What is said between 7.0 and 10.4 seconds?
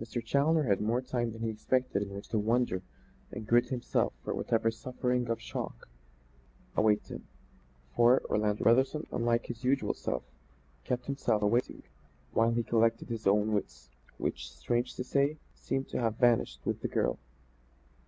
him. For, Orlando Brotherson, unlike his usual self,